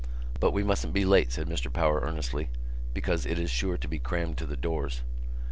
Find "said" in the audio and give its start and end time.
1.31-1.45